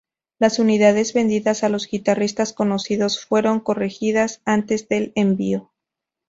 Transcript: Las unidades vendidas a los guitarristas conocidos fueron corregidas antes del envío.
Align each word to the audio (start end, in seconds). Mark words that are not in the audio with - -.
Las 0.39 0.57
unidades 0.57 1.13
vendidas 1.13 1.63
a 1.63 1.69
los 1.69 1.85
guitarristas 1.87 2.53
conocidos 2.53 3.23
fueron 3.23 3.59
corregidas 3.59 4.41
antes 4.45 4.87
del 4.87 5.11
envío. 5.13 5.69